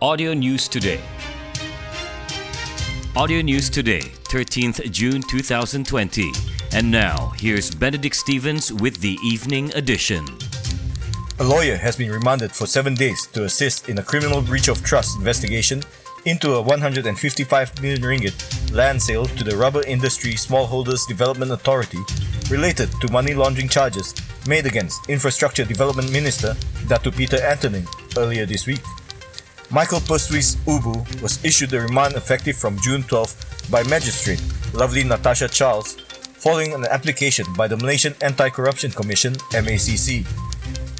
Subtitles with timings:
[0.00, 1.00] Audio News Today.
[3.16, 3.98] Audio News Today,
[4.30, 6.30] 13th June 2020.
[6.72, 10.24] And now, here's Benedict Stevens with the evening edition.
[11.40, 14.84] A lawyer has been remanded for seven days to assist in a criminal breach of
[14.84, 15.82] trust investigation
[16.26, 21.98] into a 155 million ringgit land sale to the Rubber Industry Smallholders Development Authority
[22.50, 24.14] related to money laundering charges
[24.46, 26.54] made against Infrastructure Development Minister
[26.86, 27.82] Datu Peter Anthony
[28.16, 28.78] earlier this week.
[29.70, 34.40] Michael Persuis Ubu was issued a remand effective from June 12 by Magistrate
[34.72, 35.92] Lovely Natasha Charles
[36.40, 40.24] following an application by the Malaysian Anti-Corruption Commission MACC.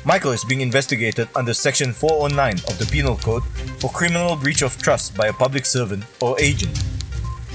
[0.04, 3.42] Michael is being investigated under Section 409 of the Penal Code
[3.80, 6.78] for criminal breach of trust by a public servant or agent.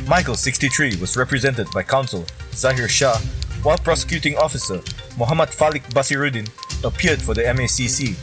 [0.07, 3.19] Michael, 63, was represented by counsel Zahir Shah,
[3.61, 4.81] while prosecuting officer
[5.19, 6.49] Muhammad Falik Basiruddin
[6.83, 8.15] appeared for the MACC.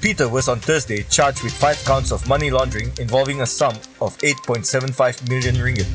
[0.00, 4.16] Peter was on Thursday charged with five counts of money laundering involving a sum of
[4.18, 5.90] 8.75 million ringgit.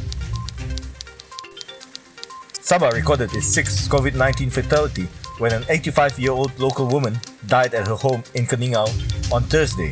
[2.59, 5.07] Sabah recorded its sixth COVID 19 fatality
[5.39, 8.87] when an 85 year old local woman died at her home in Keningau
[9.31, 9.91] on Thursday.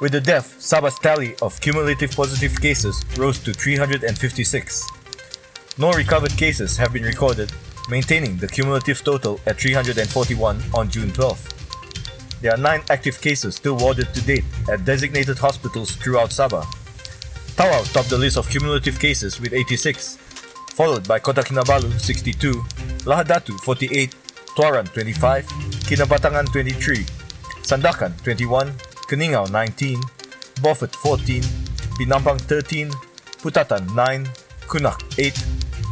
[0.00, 4.90] With the death, Sabah's tally of cumulative positive cases rose to 356.
[5.78, 7.52] No recovered cases have been recorded,
[7.88, 11.61] maintaining the cumulative total at 341 on June 12.
[12.42, 16.66] There are nine active cases still warded to date at designated hospitals throughout Sabah.
[17.54, 20.18] Tawau topped the list of cumulative cases with 86,
[20.74, 22.58] followed by Kota Kinabalu 62,
[23.06, 24.10] Lahad Datu 48,
[24.58, 25.46] Tuaran 25,
[25.86, 27.06] Kinabatangan 23,
[27.62, 28.74] Sandakan 21,
[29.06, 30.02] Keningau 19,
[30.58, 31.46] Beaufort 14,
[31.94, 32.90] Penampang 13,
[33.38, 34.26] Putatan 9,
[34.66, 35.30] Kunak 8,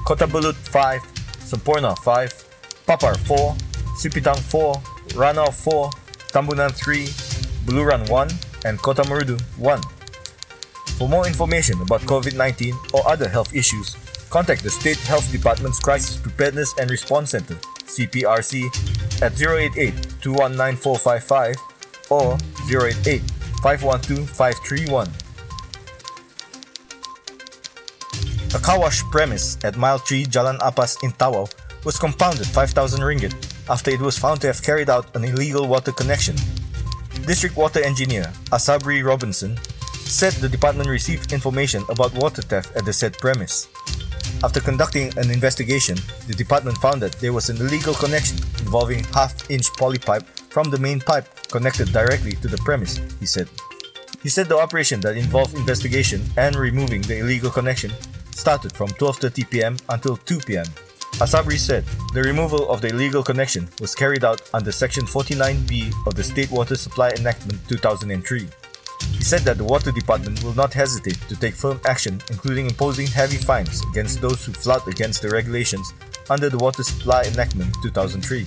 [0.03, 0.99] Kota Belud 5,
[1.47, 3.55] Semporna 5, Papar 4,
[3.95, 6.00] Sipitang 4, Ranau 4,
[6.31, 7.07] Tambunan 3,
[7.67, 8.31] Beluran 1,
[8.65, 9.81] and Kota Marudu 1.
[10.99, 13.97] For more information about COVID 19 or other health issues,
[14.31, 17.55] contact the State Health Department's Crisis Preparedness and Response Center,
[17.89, 18.69] CPRC,
[19.23, 21.57] at 088 219 455
[22.11, 22.39] or
[22.69, 23.23] 088
[23.63, 25.09] 512 531.
[28.53, 31.47] A car wash premise at Mile 3 Jalan Apas in Tawau
[31.85, 33.33] was compounded 5,000 ringgit
[33.71, 36.35] after it was found to have carried out an illegal water connection.
[37.25, 39.57] District Water Engineer Asabri Robinson
[39.95, 43.69] said the department received information about water theft at the said premise.
[44.43, 49.67] After conducting an investigation, the department found that there was an illegal connection involving half-inch
[49.79, 53.49] polypipe from the main pipe connected directly to the premise, he said.
[54.23, 57.93] He said the operation that involved investigation and removing the illegal connection
[58.33, 59.77] started from 12:30 p.m.
[59.89, 60.67] until 2 p.m.
[61.19, 61.85] Asabri said
[62.15, 66.51] the removal of the illegal connection was carried out under Section 49B of the State
[66.51, 68.49] Water Supply Enactment 2003.
[69.17, 73.07] He said that the Water Department will not hesitate to take firm action, including imposing
[73.07, 75.93] heavy fines against those who flout against the regulations
[76.31, 78.45] under the Water Supply Enactment 2003.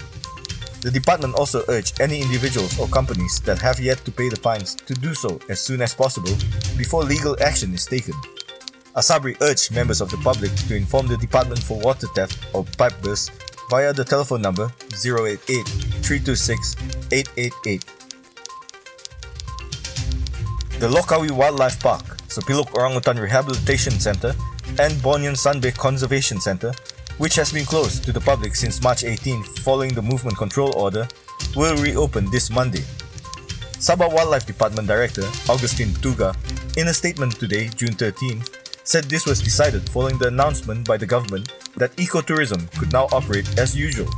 [0.81, 4.75] The department also urged any individuals or companies that have yet to pay the fines
[4.75, 6.35] to do so as soon as possible
[6.77, 8.13] before legal action is taken.
[8.95, 12.93] Asabri urged members of the public to inform the Department for Water Theft or Pipe
[13.01, 13.31] Burst
[13.71, 14.71] via the telephone number
[15.03, 15.65] 088
[16.05, 16.75] 326
[17.11, 17.85] 888.
[20.77, 24.35] The Lok Kawi Wildlife Park, Sepilok Orangutan Rehabilitation Center,
[24.77, 26.71] and Bornean Sun Bear Conservation Center,
[27.17, 31.07] which has been closed to the public since March 18 following the movement control order,
[31.55, 32.83] will reopen this Monday.
[33.81, 36.35] Sabah Wildlife Department Director Augustine Tuuga,
[36.77, 38.41] in a statement today, June 13,
[38.83, 43.47] said this was decided following the announcement by the government that ecotourism could now operate
[43.57, 44.09] as usual.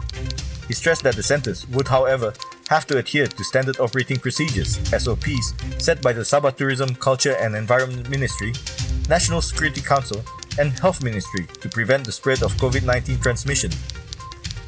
[0.68, 2.34] He stressed that the centers would, however,
[2.70, 7.56] have to adhere to standard operating procedures SOPs set by the Sabah Tourism, Culture and
[7.56, 8.53] Environment Ministry,
[9.08, 10.24] National Security Council,
[10.58, 13.72] and Health Ministry to prevent the spread of COVID-19 transmission.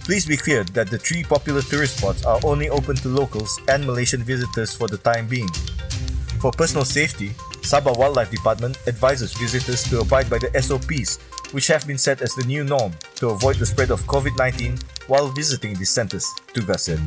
[0.04, 3.86] Please be clear that the three popular tourist spots are only open to locals and
[3.86, 5.50] Malaysian visitors for the time being.
[6.40, 11.20] For personal safety, Sabah Wildlife Department advises visitors to abide by the SOPs,
[11.54, 14.78] which have been set as the new norm to avoid the spread of COVID 19
[15.08, 17.00] while visiting these centers, Tuuga said.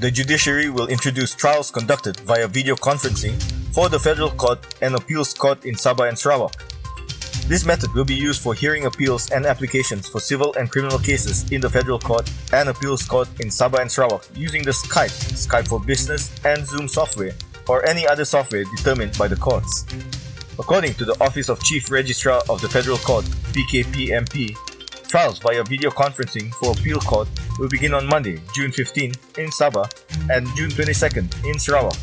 [0.00, 3.36] The judiciary will introduce trials conducted via video conferencing
[3.74, 6.54] for the Federal Court and Appeals Court in Sabah and Sarawak.
[7.46, 11.50] This method will be used for hearing appeals and applications for civil and criminal cases
[11.50, 15.68] in the Federal Court and Appeals Court in Sabah and Sarawak using the Skype, Skype
[15.68, 17.32] for Business, and Zoom software
[17.68, 19.84] or any other software determined by the courts.
[20.58, 24.56] According to the Office of Chief Registrar of the Federal Court, PKPMP,
[25.08, 27.28] trials via video conferencing for Appeal Court
[27.58, 29.90] will begin on Monday, June 15 in Sabah
[30.30, 31.96] and June 22 in Sarawak.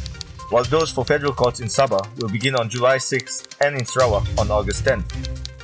[0.49, 4.25] while those for federal courts in Sabah will begin on July 6 and in Sarawak
[4.37, 5.03] on August 10.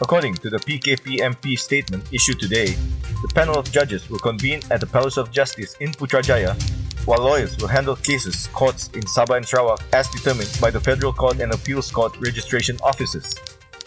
[0.01, 2.75] According to the PKPMP statement issued today,
[3.22, 6.60] the panel of judges will convene at the Palace of Justice in Putrajaya,
[7.06, 11.12] while lawyers will handle cases courts in Sabah and Sarawak as determined by the Federal
[11.12, 13.34] Court and Appeals Court registration offices.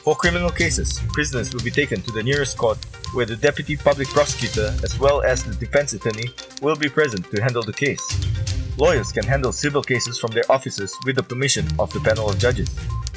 [0.06, 2.78] For criminal cases, prisoners will be taken to the nearest court
[3.12, 6.28] where the deputy public prosecutor as well as the defense attorney
[6.62, 8.04] will be present to handle the case.
[8.76, 12.38] Lawyers can handle civil cases from their offices with the permission of the panel of
[12.38, 12.68] judges.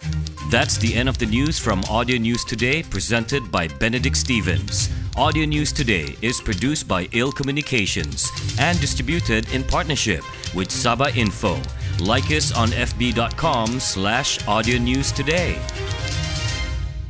[0.49, 4.89] That's the end of the news from Audio News Today, presented by Benedict Stevens.
[5.17, 10.23] Audio News Today is produced by Ill Communications and distributed in partnership
[10.55, 11.59] with Sabah Info.
[11.99, 15.59] Like us on fb.com slash audio news today.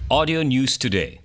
[0.10, 1.20] Audio News Today